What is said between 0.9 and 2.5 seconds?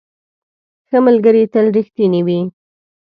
ملګري تل رښتیني وي.